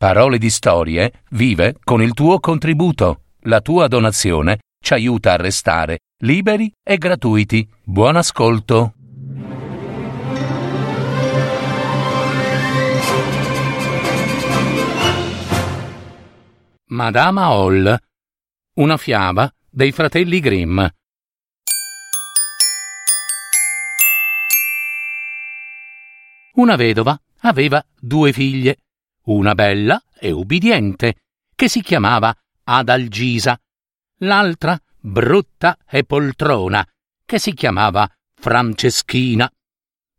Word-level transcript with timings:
Parole 0.00 0.38
di 0.38 0.48
Storie 0.48 1.24
vive 1.32 1.76
con 1.84 2.00
il 2.00 2.14
tuo 2.14 2.40
contributo. 2.40 3.24
La 3.40 3.60
tua 3.60 3.86
donazione 3.86 4.60
ci 4.82 4.94
aiuta 4.94 5.34
a 5.34 5.36
restare 5.36 5.98
liberi 6.22 6.72
e 6.82 6.96
gratuiti. 6.96 7.68
Buon 7.84 8.16
ascolto. 8.16 8.94
Madama 16.86 17.44
Hall. 17.48 17.98
Una 18.76 18.96
fiaba 18.96 19.52
dei 19.68 19.92
fratelli 19.92 20.40
Grimm. 20.40 20.82
Una 26.54 26.76
vedova 26.76 27.20
aveva 27.40 27.84
due 27.98 28.32
figlie, 28.32 28.78
una 29.24 29.54
bella 29.54 30.02
e 30.18 30.30
ubbidiente, 30.30 31.16
che 31.54 31.68
si 31.68 31.82
chiamava 31.82 32.34
Adalgisa, 32.64 33.58
l'altra 34.18 34.80
brutta 34.98 35.78
e 35.88 36.04
poltrona, 36.04 36.86
che 37.24 37.38
si 37.38 37.52
chiamava 37.54 38.08
Franceschina. 38.34 39.50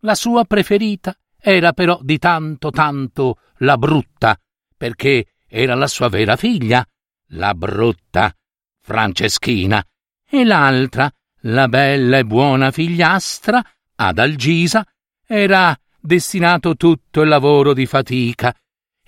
La 0.02 0.16
sua 0.16 0.46
preferita 0.46 1.16
era 1.40 1.74
però 1.74 2.00
di 2.02 2.18
tanto 2.18 2.72
tanto 2.72 3.40
la 3.58 3.78
brutta, 3.78 4.40
perché 4.76 5.34
era 5.48 5.76
la 5.76 5.88
sua 5.88 6.10
vera 6.10 6.36
figlia, 6.36 6.86
la 7.30 7.54
brutta 7.54 8.36
Franceschina, 8.80 9.84
e 10.28 10.44
l'altra, 10.44 11.12
la 11.42 11.68
bella 11.68 12.20
e 12.20 12.26
buona 12.26 12.72
figliastra, 12.72 13.64
Adalgisa, 13.96 14.86
era 15.26 15.78
destinato 16.00 16.76
tutto 16.76 17.22
il 17.22 17.28
lavoro 17.28 17.74
di 17.74 17.86
fatica, 17.86 18.56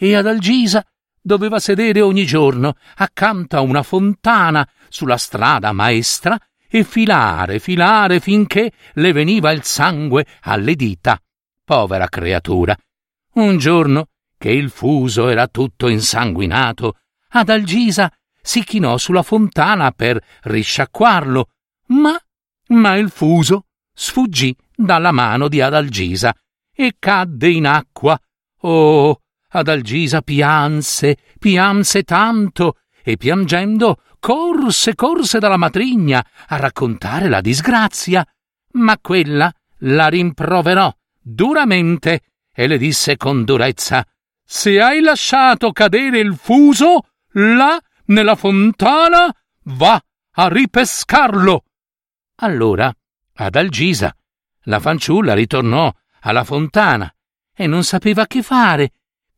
e 0.04 0.18
Adalgisa 0.18 0.86
doveva 1.22 1.60
sedere 1.60 2.02
ogni 2.02 2.26
giorno 2.26 2.76
accanto 2.96 3.56
a 3.56 3.62
una 3.62 3.84
fontana 3.84 4.68
sulla 4.90 5.16
strada 5.16 5.72
maestra 5.72 6.38
e 6.68 6.84
filare, 6.84 7.60
filare 7.60 8.20
finché 8.20 8.74
le 8.96 9.14
veniva 9.14 9.52
il 9.52 9.64
sangue 9.64 10.26
alle 10.42 10.76
dita. 10.76 11.18
Povera 11.64 12.10
creatura. 12.10 12.76
Un 13.36 13.58
giorno, 13.58 14.08
che 14.38 14.50
il 14.50 14.70
fuso 14.70 15.30
era 15.30 15.48
tutto 15.48 15.88
insanguinato, 15.88 16.98
Adalgisa 17.30 18.12
si 18.42 18.62
chinò 18.66 18.98
sulla 18.98 19.24
fontana 19.24 19.92
per 19.92 20.22
risciacquarlo, 20.42 21.48
ma, 21.88 22.20
ma 22.68 22.96
il 22.96 23.10
fuso 23.10 23.68
sfuggì 23.94 24.54
dalla 24.76 25.14
mano 25.14 25.48
di 25.48 25.62
Adalgisa 25.62 26.36
e 26.76 26.96
cadde 27.00 27.50
in 27.50 27.68
acqua. 27.68 28.20
Oh, 28.66 29.23
Adalgisa 29.56 30.22
pianse, 30.22 31.18
pianse 31.40 32.04
tanto, 32.04 32.78
e 33.04 33.18
piangendo 33.18 34.02
corse, 34.20 34.96
corse 34.96 35.38
dalla 35.38 35.58
matrigna 35.58 36.26
a 36.48 36.56
raccontare 36.56 37.30
la 37.30 37.42
disgrazia. 37.42 38.26
Ma 38.74 38.98
quella 39.00 39.54
la 39.80 40.08
rimproverò 40.08 40.92
duramente 41.22 42.22
e 42.52 42.68
le 42.68 42.78
disse 42.78 43.18
con 43.18 43.44
durezza 43.44 44.06
Se 44.44 44.82
hai 44.82 45.02
lasciato 45.02 45.72
cadere 45.72 46.20
il 46.20 46.36
fuso 46.36 47.10
là 47.34 47.80
nella 48.06 48.36
fontana, 48.36 49.34
va 49.66 50.02
a 50.32 50.48
ripescarlo. 50.48 51.64
Allora 52.38 52.92
Adalgisa, 53.36 54.16
la 54.64 54.80
fanciulla, 54.80 55.34
ritornò 55.34 55.92
alla 56.22 56.44
fontana 56.44 57.14
e 57.54 57.68
non 57.68 57.84
sapeva 57.84 58.26
che 58.26 58.42
fare. 58.42 58.92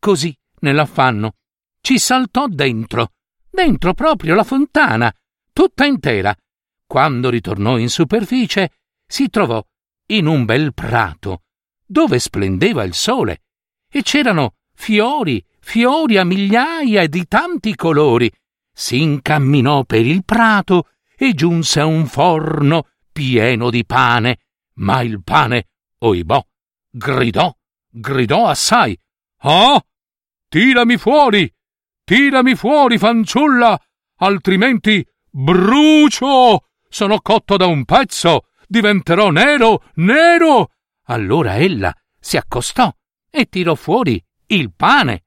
Così, 0.06 0.32
nell'affanno, 0.60 1.34
ci 1.80 1.98
saltò 1.98 2.46
dentro, 2.46 3.14
dentro 3.50 3.92
proprio 3.92 4.36
la 4.36 4.44
fontana, 4.44 5.12
tutta 5.52 5.84
intera. 5.84 6.32
Quando 6.86 7.28
ritornò 7.28 7.76
in 7.76 7.88
superficie, 7.88 8.70
si 9.04 9.28
trovò 9.28 9.60
in 10.10 10.28
un 10.28 10.44
bel 10.44 10.72
prato, 10.74 11.42
dove 11.84 12.20
splendeva 12.20 12.84
il 12.84 12.94
sole, 12.94 13.42
e 13.90 14.02
c'erano 14.02 14.54
fiori, 14.74 15.44
fiori 15.58 16.18
a 16.18 16.24
migliaia 16.24 17.02
e 17.02 17.08
di 17.08 17.26
tanti 17.26 17.74
colori. 17.74 18.30
Si 18.72 19.02
incamminò 19.02 19.82
per 19.82 20.06
il 20.06 20.24
prato 20.24 20.90
e 21.16 21.34
giunse 21.34 21.80
a 21.80 21.86
un 21.86 22.06
forno 22.06 22.90
pieno 23.10 23.70
di 23.70 23.84
pane, 23.84 24.38
ma 24.74 25.00
il 25.00 25.20
pane, 25.24 25.66
oibò, 25.98 26.40
gridò, 26.90 27.52
gridò 27.90 28.46
assai. 28.46 28.96
Ah! 29.38 29.84
Tirami 30.48 30.96
fuori! 30.96 31.52
Tirami 32.04 32.54
fuori, 32.54 32.98
fanciulla! 32.98 33.78
Altrimenti 34.18 35.06
brucio! 35.28 36.68
Sono 36.88 37.20
cotto 37.20 37.56
da 37.56 37.66
un 37.66 37.84
pezzo! 37.84 38.46
Diventerò 38.66 39.30
nero, 39.30 39.84
nero! 39.94 40.70
Allora 41.06 41.56
ella 41.56 41.94
si 42.18 42.36
accostò 42.36 42.92
e 43.30 43.46
tirò 43.46 43.74
fuori 43.74 44.22
il 44.46 44.72
pane. 44.74 45.24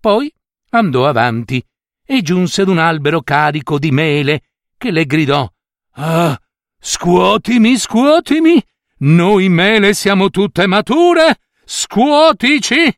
Poi 0.00 0.32
andò 0.70 1.06
avanti 1.06 1.64
e 2.04 2.22
giunse 2.22 2.62
ad 2.62 2.68
un 2.68 2.78
albero 2.78 3.22
carico 3.22 3.78
di 3.78 3.90
mele 3.90 4.42
che 4.76 4.90
le 4.90 5.06
gridò 5.06 5.50
Ah, 5.96 6.38
scuotimi, 6.78 7.76
scuotimi! 7.76 8.62
Noi 8.98 9.48
mele 9.48 9.94
siamo 9.94 10.30
tutte 10.30 10.66
mature! 10.66 11.38
Scuotici! 11.64 12.92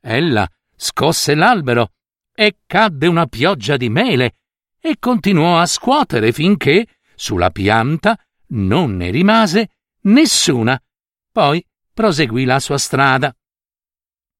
Ella 0.00 0.48
scosse 0.82 1.36
l'albero 1.36 1.92
e 2.34 2.56
cadde 2.66 3.06
una 3.06 3.26
pioggia 3.26 3.76
di 3.76 3.88
mele 3.88 4.34
e 4.80 4.96
continuò 4.98 5.60
a 5.60 5.66
scuotere 5.66 6.32
finché 6.32 6.86
sulla 7.14 7.50
pianta 7.50 8.18
non 8.48 8.96
ne 8.96 9.10
rimase 9.10 9.68
nessuna. 10.02 10.80
Poi 11.30 11.64
proseguì 11.94 12.44
la 12.44 12.58
sua 12.58 12.78
strada. 12.78 13.32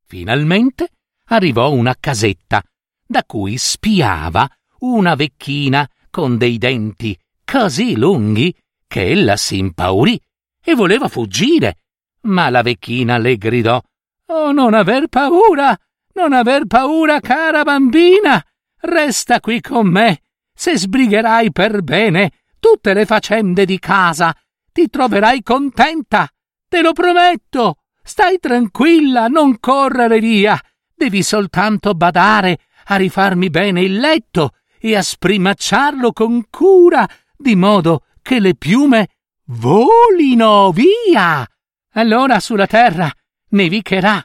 Finalmente 0.04 0.88
arrivò 1.26 1.70
una 1.70 1.94
casetta 1.98 2.60
da 3.06 3.22
cui 3.24 3.56
spiava 3.56 4.48
una 4.80 5.14
vecchina 5.14 5.88
con 6.10 6.38
dei 6.38 6.58
denti 6.58 7.16
così 7.44 7.96
lunghi 7.96 8.52
che 8.88 9.10
ella 9.10 9.36
si 9.36 9.58
impaurì 9.58 10.20
e 10.60 10.74
voleva 10.74 11.06
fuggire. 11.06 11.76
Ma 12.22 12.50
la 12.50 12.62
vecchina 12.62 13.16
le 13.18 13.36
gridò 13.36 13.80
Oh, 14.26 14.50
non 14.50 14.72
aver 14.72 15.08
paura, 15.08 15.76
non 16.14 16.32
aver 16.32 16.66
paura, 16.66 17.20
cara 17.20 17.62
bambina. 17.62 18.44
Resta 18.80 19.40
qui 19.40 19.60
con 19.60 19.86
me. 19.88 20.22
Se 20.54 20.76
sbrigherai 20.76 21.52
per 21.52 21.82
bene 21.82 22.32
tutte 22.58 22.94
le 22.94 23.06
faccende 23.06 23.64
di 23.64 23.78
casa, 23.78 24.34
ti 24.72 24.88
troverai 24.88 25.42
contenta. 25.42 26.28
Te 26.68 26.80
lo 26.80 26.92
prometto. 26.92 27.78
Stai 28.02 28.38
tranquilla, 28.38 29.28
non 29.28 29.58
correre 29.60 30.18
via. 30.18 30.60
Devi 30.94 31.22
soltanto 31.22 31.94
badare 31.94 32.58
a 32.86 32.96
rifarmi 32.96 33.50
bene 33.50 33.82
il 33.82 33.98
letto 33.98 34.56
e 34.78 34.96
a 34.96 35.02
sprimacciarlo 35.02 36.12
con 36.12 36.46
cura, 36.50 37.08
di 37.36 37.54
modo 37.54 38.04
che 38.22 38.40
le 38.40 38.54
piume 38.54 39.08
volino 39.46 40.72
via. 40.72 41.46
Allora 41.94 42.40
sulla 42.40 42.66
terra 42.66 43.10
nevicherà. 43.50 44.24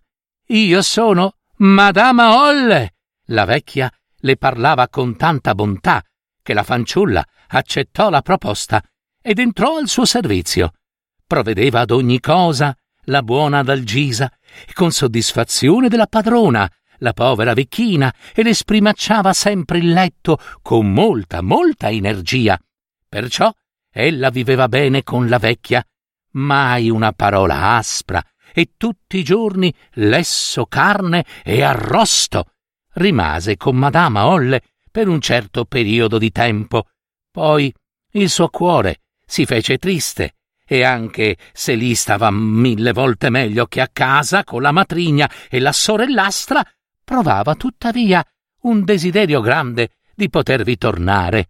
Io 0.50 0.81
sono 0.81 1.37
Madama 1.59 2.38
Holle. 2.38 2.94
La 3.29 3.44
vecchia 3.45 3.91
le 4.18 4.38
parlava 4.38 4.90
con 4.90 5.16
tanta 5.16 5.56
bontà 5.56 6.03
che 6.44 6.53
la 6.53 6.62
fanciulla 6.62 7.25
accettò 7.47 8.12
la 8.12 8.22
proposta 8.22 8.79
ed 9.19 9.40
entrò 9.40 9.78
al 9.78 9.88
suo 9.88 10.06
servizio. 10.06 10.73
Provvedeva 11.25 11.79
ad 11.79 11.90
ogni 11.90 12.19
cosa 12.19 12.78
la 13.06 13.23
buona 13.23 13.63
Dalgisa 13.63 14.31
e 14.67 14.72
con 14.73 14.91
soddisfazione 14.91 15.90
della 15.90 16.06
padrona 16.06 16.72
la 17.00 17.13
povera 17.13 17.56
vecchina 17.56 18.13
e 18.35 18.44
le 18.44 18.53
sprimacciava 18.53 19.34
sempre 19.34 19.79
il 19.79 19.90
letto 19.90 20.40
con 20.61 20.93
molta, 20.93 21.41
molta 21.41 21.90
energia. 21.90 22.55
Perciò 23.09 23.52
ella 23.91 24.29
viveva 24.29 24.67
bene 24.67 25.02
con 25.02 25.28
la 25.28 25.40
vecchia, 25.40 25.84
mai 26.34 26.91
una 26.91 27.14
parola 27.14 27.76
aspra 27.78 28.23
e 28.58 28.72
tutti 28.76 29.20
i 29.20 29.24
giorni 29.24 29.72
lesso 29.94 30.66
carne 30.66 31.24
e 31.44 31.62
arrosto. 31.62 32.54
Rimase 32.94 33.56
con 33.56 33.76
Madama 33.76 34.26
Olle 34.26 34.64
per 34.90 35.08
un 35.08 35.22
certo 35.22 35.66
periodo 35.66 36.18
di 36.18 36.32
tempo. 36.32 36.88
Poi 37.30 37.72
il 38.14 38.30
suo 38.32 38.50
cuore 38.50 39.02
si 39.24 39.46
fece 39.46 39.78
triste 39.78 40.38
e 40.66 40.82
anche 40.82 41.38
se 41.54 41.76
lì 41.76 41.94
stava 41.94 42.32
mille 42.32 42.94
volte 42.94 43.30
meglio 43.30 43.68
che 43.68 43.80
a 43.80 43.90
casa 43.94 44.44
con 44.44 44.64
la 44.64 44.72
matrigna 44.72 45.30
e 45.52 45.59
la 45.59 45.72
sorellastra, 45.72 46.68
provava 47.04 47.54
tuttavia 47.54 48.26
un 48.62 48.84
desiderio 48.84 49.40
grande 49.40 49.98
di 50.16 50.32
potervi 50.32 50.80
tornare. 50.80 51.50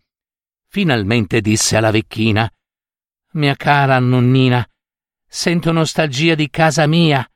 Finalmente 0.67 1.39
disse 1.39 1.77
alla 1.77 1.91
vecchina 1.91 2.51
Mia 3.31 3.55
cara 3.55 3.97
nonnina, 3.97 4.67
sento 5.27 5.71
nostalgia 5.71 6.35
di 6.35 6.49
casa 6.49 6.87
mia, 6.87 7.27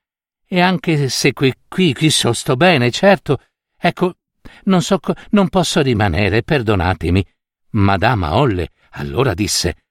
e 0.45 0.59
anche 0.59 1.09
se 1.09 1.33
qui, 1.33 1.53
qui, 1.67 1.93
qui 1.93 2.09
so 2.09 2.33
sto 2.33 2.55
bene, 2.55 2.91
certo, 2.91 3.39
ecco, 3.77 4.15
non 4.63 4.81
so, 4.81 4.99
co- 4.99 5.15
non 5.31 5.49
posso 5.49 5.81
rimanere, 5.81 6.43
perdonatemi. 6.43 7.25
Madama 7.71 8.35
Olle 8.35 8.71
allora 8.91 9.33
disse: 9.33 9.83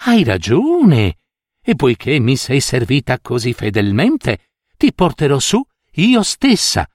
Hai 0.00 0.24
ragione. 0.24 1.18
E 1.68 1.74
poiché 1.74 2.20
mi 2.20 2.36
sei 2.36 2.60
servita 2.60 3.18
così 3.20 3.52
fedelmente, 3.52 4.50
ti 4.76 4.92
porterò 4.94 5.38
su 5.40 5.60
io 5.94 6.22
stessa. 6.22 6.88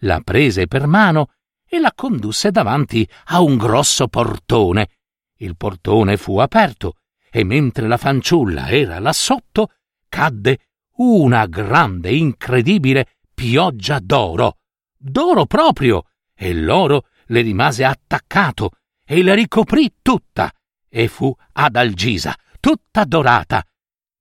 La 0.00 0.20
prese 0.20 0.66
per 0.66 0.86
mano 0.86 1.32
e 1.68 1.78
la 1.78 1.92
condusse 1.94 2.50
davanti 2.50 3.06
a 3.26 3.40
un 3.40 3.56
grosso 3.56 4.08
portone. 4.08 4.88
Il 5.36 5.56
portone 5.56 6.16
fu 6.16 6.38
aperto 6.38 6.96
e 7.30 7.44
mentre 7.44 7.86
la 7.86 7.98
fanciulla 7.98 8.70
era 8.70 8.98
là 8.98 9.12
sotto, 9.12 9.72
cadde 10.16 10.60
una 10.96 11.44
grande, 11.44 12.10
incredibile 12.10 13.18
pioggia 13.34 13.98
d'oro. 13.98 14.56
D'oro 14.96 15.44
proprio! 15.44 16.04
E 16.34 16.54
l'oro 16.54 17.08
le 17.26 17.42
rimase 17.42 17.84
attaccato 17.84 18.70
e 19.04 19.22
la 19.22 19.34
ricoprì 19.34 19.96
tutta 20.00 20.50
e 20.88 21.08
fu 21.08 21.34
adalgisa, 21.52 22.34
tutta 22.60 23.04
dorata. 23.04 23.62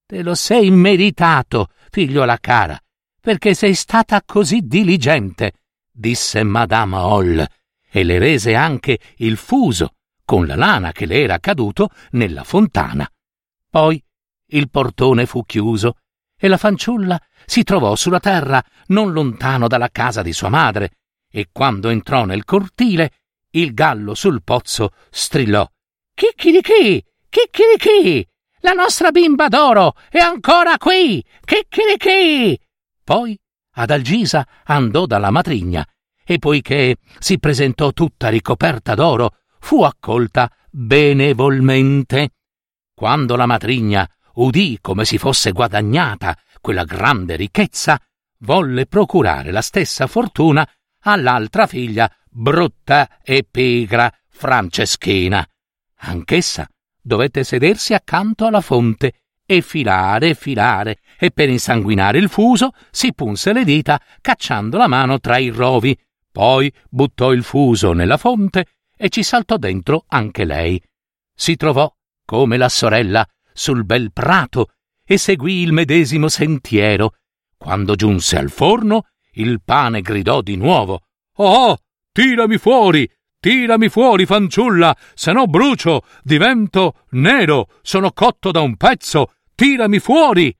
Te 0.06 0.22
lo 0.22 0.36
sei 0.36 0.70
meritato, 0.70 1.70
figliola 1.90 2.40
cara, 2.40 2.78
perché 3.22 3.54
sei 3.54 3.74
stata 3.74 4.22
così 4.26 4.68
diligente, 4.68 5.54
disse 5.90 6.44
Madame 6.44 6.98
Hall, 6.98 7.46
e 7.90 8.04
le 8.04 8.20
rese 8.20 8.54
anche 8.54 9.00
il 9.18 9.38
fuso 9.38 9.94
con 10.26 10.46
la 10.46 10.58
lana 10.58 10.92
che 10.92 11.06
le 11.06 11.22
era 11.22 11.40
caduto 11.40 11.90
nella 12.12 12.44
fontana. 12.44 13.10
Poi 13.70 14.05
il 14.48 14.70
portone 14.70 15.26
fu 15.26 15.44
chiuso 15.46 15.98
e 16.38 16.48
la 16.48 16.58
fanciulla 16.58 17.20
si 17.46 17.64
trovò 17.64 17.96
sulla 17.96 18.20
terra 18.20 18.64
non 18.88 19.12
lontano 19.12 19.68
dalla 19.68 19.90
casa 19.90 20.22
di 20.22 20.34
sua 20.34 20.50
madre, 20.50 20.92
e 21.32 21.50
quando 21.52 21.90
entrò 21.90 22.26
nel 22.26 22.44
cortile 22.44 23.12
il 23.52 23.74
gallo 23.74 24.14
sul 24.14 24.44
pozzo 24.44 24.92
strillò 25.10 25.68
Chicchirichì, 26.14 27.04
chicchirichì, 27.30 28.28
la 28.60 28.72
nostra 28.72 29.12
bimba 29.12 29.48
d'oro 29.48 29.96
è 30.10 30.20
ancora 30.20 30.78
qui, 30.78 31.24
chicchirichì. 31.44 32.58
Poi 33.04 33.38
Adalgisa 33.78 34.48
andò 34.64 35.06
dalla 35.06 35.30
matrigna 35.30 35.86
e 36.24 36.40
poiché 36.40 36.98
si 37.20 37.38
presentò 37.38 37.92
tutta 37.92 38.30
ricoperta 38.30 38.96
d'oro, 38.96 39.38
fu 39.60 39.84
accolta 39.84 40.50
benevolmente. 40.72 42.30
Quando 42.94 43.36
la 43.36 43.46
matrigna 43.46 44.10
udì 44.36 44.80
come 44.82 45.06
si 45.06 45.18
fosse 45.18 45.52
guadagnata 45.52 46.38
quella 46.62 46.84
grande 46.84 47.36
ricchezza, 47.36 48.00
volle 48.40 48.86
procurare 48.86 49.52
la 49.52 49.62
stessa 49.62 50.08
fortuna 50.08 50.68
all'altra 51.02 51.68
figlia 51.68 52.12
brutta 52.30 53.22
e 53.22 53.46
pigra 53.50 54.12
Franceschina. 54.28 55.48
Anch'essa 55.98 56.68
dovette 57.02 57.44
sedersi 57.44 57.94
accanto 57.94 58.46
alla 58.46 58.62
fonte 58.62 59.14
e 59.46 59.62
filare 59.62 60.30
e 60.30 60.34
filare, 60.34 61.00
e 61.20 61.30
per 61.32 61.50
insanguinare 61.50 62.18
il 62.18 62.30
fuso 62.30 62.72
si 62.90 63.14
punse 63.14 63.54
le 63.54 63.64
dita 63.64 64.02
cacciando 64.20 64.78
la 64.78 64.88
mano 64.88 65.20
tra 65.20 65.38
i 65.38 65.50
rovi, 65.50 65.98
poi 66.32 66.74
buttò 66.90 67.32
il 67.32 67.44
fuso 67.44 67.94
nella 67.94 68.18
fonte 68.18 68.66
e 68.98 69.10
ci 69.10 69.24
saltò 69.24 69.58
dentro 69.58 70.06
anche 70.08 70.46
lei. 70.46 70.82
Si 71.34 71.56
trovò, 71.56 71.94
come 72.26 72.58
la 72.58 72.70
sorella, 72.70 73.26
sul 73.56 73.86
bel 73.86 74.12
prato 74.12 74.74
e 75.04 75.18
seguì 75.18 75.62
il 75.62 75.72
medesimo 75.72 76.28
sentiero. 76.28 77.16
Quando 77.58 77.96
giunse 77.96 78.38
al 78.38 78.52
forno, 78.52 79.08
il 79.34 79.62
pane 79.64 80.02
gridò 80.02 80.42
di 80.42 80.58
nuovo 80.58 81.02
Oh, 81.38 81.78
tirami 82.12 82.58
fuori, 82.58 83.10
tirami 83.40 83.90
fuori, 83.90 84.26
fanciulla, 84.26 84.96
se 85.14 85.32
no 85.32 85.48
brucio, 85.48 86.04
divento 86.22 87.06
nero, 87.12 87.68
sono 87.82 88.12
cotto 88.12 88.52
da 88.52 88.62
un 88.62 88.78
pezzo, 88.78 89.34
tirami 89.54 90.00
fuori. 90.00 90.56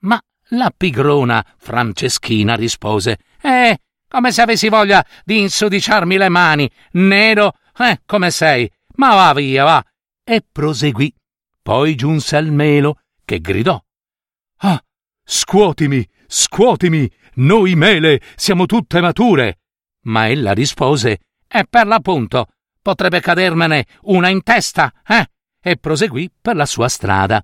Ma 0.00 0.20
la 0.50 0.72
pigrona 0.76 1.44
Franceschina 1.58 2.54
rispose 2.54 3.18
Eh, 3.40 3.78
come 4.08 4.32
se 4.32 4.42
avessi 4.42 4.68
voglia 4.68 5.04
di 5.24 5.40
insudiciarmi 5.40 6.16
le 6.16 6.28
mani, 6.28 6.70
nero, 6.92 7.54
eh, 7.78 8.02
come 8.06 8.30
sei, 8.30 8.70
ma 8.96 9.14
va 9.14 9.32
via, 9.32 9.64
va. 9.64 9.84
E 10.24 10.44
proseguì. 10.50 11.12
Poi 11.70 11.94
giunse 11.94 12.34
al 12.34 12.50
melo, 12.50 12.98
che 13.24 13.38
gridò 13.38 13.80
Ah, 14.62 14.84
scuotimi, 15.22 16.04
scuotimi, 16.26 17.08
noi 17.34 17.76
mele 17.76 18.20
siamo 18.34 18.66
tutte 18.66 19.00
mature. 19.00 19.60
Ma 20.06 20.28
ella 20.28 20.50
rispose 20.50 21.20
E 21.46 21.64
per 21.70 21.86
l'appunto, 21.86 22.48
potrebbe 22.82 23.20
cadermene 23.20 23.86
una 24.06 24.28
in 24.30 24.42
testa, 24.42 24.92
eh? 25.06 25.24
E 25.62 25.76
proseguì 25.76 26.28
per 26.42 26.56
la 26.56 26.66
sua 26.66 26.88
strada. 26.88 27.40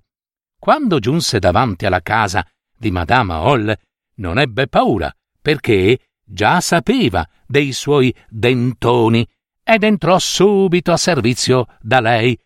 Quando 0.59 0.99
giunse 0.99 1.39
davanti 1.39 1.85
alla 1.85 2.01
casa 2.01 2.45
di 2.77 2.91
Madama 2.91 3.35
Hall, 3.35 3.73
non 4.15 4.39
ebbe 4.39 4.67
paura, 4.67 5.09
perché 5.41 5.99
già 6.21 6.59
sapeva 6.59 7.25
dei 7.45 7.71
suoi 7.71 8.13
dentoni 8.27 9.25
ed 9.63 9.83
entrò 9.83 10.19
subito 10.19 10.91
a 10.91 10.97
servizio 10.97 11.67
da 11.79 12.01
lei. 12.01 12.37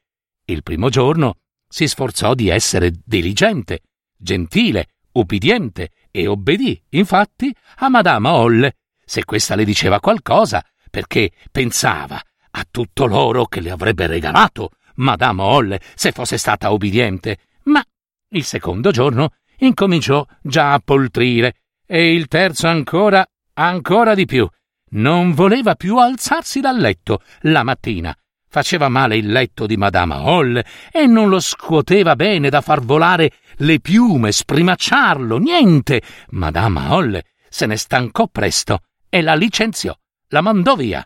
Il 0.46 0.62
primo 0.62 0.90
giorno 0.90 1.38
si 1.72 1.88
sforzò 1.88 2.34
di 2.34 2.50
essere 2.50 2.92
diligente, 3.04 3.80
gentile, 4.18 4.90
ubbidiente 5.14 5.92
e 6.12 6.28
obbedì, 6.28 6.80
infatti, 6.90 7.56
a 7.78 7.88
Madama 7.90 8.32
Hall 8.32 8.70
se 9.12 9.26
questa 9.26 9.56
le 9.56 9.66
diceva 9.66 10.00
qualcosa, 10.00 10.64
perché 10.90 11.32
pensava 11.52 12.22
a 12.52 12.66
tutto 12.72 13.06
l'oro 13.06 13.46
che 13.46 13.60
le 13.60 13.70
avrebbe 13.70 14.08
regalato 14.08 14.72
Madame 14.96 15.42
Holle 15.42 15.82
se 15.96 16.14
fosse 16.14 16.38
stata 16.38 16.70
ubbidiente. 16.70 17.40
Ma 17.64 17.84
il 18.30 18.46
secondo 18.46 18.90
giorno 18.92 19.34
incominciò 19.58 20.26
già 20.42 20.72
a 20.72 20.80
poltrire 20.80 21.56
e 21.86 22.14
il 22.14 22.28
terzo 22.28 22.68
ancora, 22.68 23.26
ancora 23.56 24.16
di 24.16 24.24
più. 24.24 24.48
Non 24.92 25.34
voleva 25.34 25.76
più 25.76 25.98
alzarsi 25.98 26.62
dal 26.62 26.78
letto 26.78 27.22
la 27.42 27.64
mattina. 27.64 28.16
Faceva 28.54 28.90
male 28.90 29.16
il 29.16 29.32
letto 29.32 29.66
di 29.66 29.78
Madame 29.78 30.14
Hall 30.14 30.62
e 30.92 31.06
non 31.08 31.30
lo 31.30 31.40
scuoteva 31.40 32.18
bene 32.18 32.50
da 32.50 32.60
far 32.60 32.82
volare 32.82 33.32
le 33.60 33.80
piume, 33.80 34.34
sprimacciarlo, 34.34 35.38
niente. 35.38 36.02
Madame 36.32 36.80
Hall 36.82 37.22
se 37.48 37.66
ne 37.66 37.78
stancò 37.78 38.28
presto 38.28 38.80
e 39.08 39.22
la 39.22 39.36
licenziò, 39.36 39.98
la 40.28 40.42
mandò 40.42 40.76
via. 40.76 41.02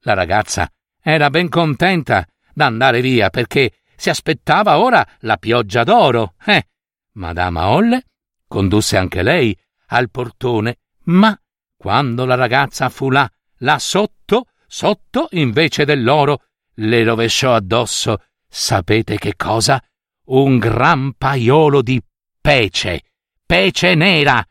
La 0.00 0.14
ragazza 0.14 0.68
era 1.00 1.30
ben 1.30 1.48
contenta 1.48 2.26
d'andare 2.52 3.00
via 3.00 3.30
perché 3.30 3.74
si 3.94 4.10
aspettava 4.10 4.80
ora 4.80 5.06
la 5.20 5.36
pioggia 5.36 5.84
d'oro. 5.84 6.34
Eh, 6.46 6.66
Madama 7.12 7.68
Olle 7.68 8.06
condusse 8.48 8.96
anche 8.96 9.22
lei 9.22 9.56
al 9.90 10.10
portone, 10.10 10.78
ma 11.04 11.40
quando 11.76 12.24
la 12.24 12.34
ragazza 12.34 12.88
fu 12.88 13.08
là, 13.08 13.30
là 13.58 13.78
sotto, 13.78 14.46
sotto, 14.66 15.28
invece 15.30 15.84
dell'oro, 15.84 16.42
le 16.78 17.04
rovesciò 17.04 17.54
addosso, 17.54 18.24
sapete 18.48 19.18
che 19.18 19.34
cosa? 19.36 19.82
Un 20.26 20.58
gran 20.58 21.14
paiolo 21.14 21.82
di 21.82 22.00
pece, 22.40 23.02
pece 23.44 23.94
nera. 23.94 24.44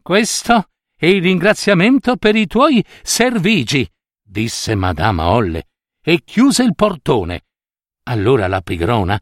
Questo 0.00 0.70
e 0.96 1.10
il 1.10 1.22
ringraziamento 1.22 2.16
per 2.16 2.34
i 2.34 2.46
tuoi 2.46 2.84
servigi, 3.02 3.88
disse 4.22 4.74
Madama 4.74 5.28
Olle, 5.28 5.68
e 6.02 6.22
chiuse 6.24 6.62
il 6.62 6.74
portone. 6.74 7.44
Allora 8.04 8.46
la 8.46 8.62
pigrona 8.62 9.20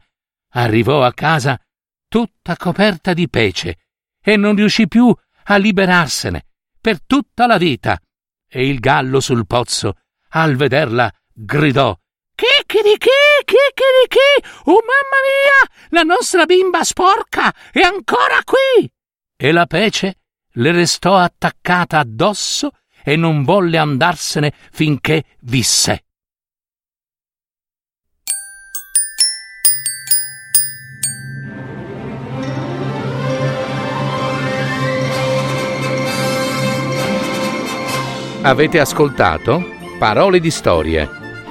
arrivò 0.53 1.03
a 1.03 1.13
casa 1.13 1.59
tutta 2.07 2.55
coperta 2.55 3.13
di 3.13 3.29
pece 3.29 3.79
e 4.21 4.37
non 4.37 4.55
riuscì 4.55 4.87
più 4.87 5.13
a 5.49 5.57
liberarsene 5.57 6.45
per 6.79 7.03
tutta 7.03 7.45
la 7.45 7.57
vita. 7.57 7.99
E 8.49 8.67
il 8.67 8.79
gallo 8.79 9.19
sul 9.19 9.45
pozzo, 9.45 9.97
al 10.29 10.55
vederla, 10.55 11.13
gridò 11.33 11.97
Chicchirichì, 12.37 13.09
chicchirichì, 13.45 14.61
oh 14.65 14.73
mamma 14.73 15.19
mia, 15.25 15.89
la 15.89 16.03
nostra 16.03 16.45
bimba 16.45 16.83
sporca 16.83 17.51
è 17.71 17.79
ancora 17.79 18.43
qui! 18.43 18.87
E 19.35 19.51
la 19.51 19.65
pece 19.65 20.19
le 20.51 20.71
restò 20.71 21.15
attaccata 21.15 21.97
addosso 21.97 22.73
e 23.03 23.15
non 23.15 23.43
volle 23.43 23.79
andarsene 23.79 24.53
finché 24.71 25.23
visse. 25.39 26.03
Avete 38.43 38.79
ascoltato 38.79 39.73
Parole 39.97 40.39
di 40.39 40.51
storie, 40.51 41.16